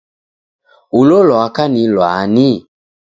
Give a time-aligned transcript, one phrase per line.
[0.99, 2.49] Ulo lwaka ni lwani?